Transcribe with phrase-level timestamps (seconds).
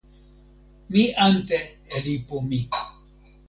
[0.91, 1.57] mi ante
[1.93, 2.57] e lipu mi.